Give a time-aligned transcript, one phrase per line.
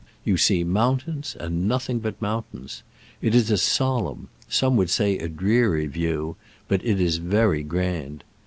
[0.25, 2.81] You see mountains, and nothing but mountains.
[3.21, 8.23] It is a solemn— some would say a dreary— view, but it is very grand.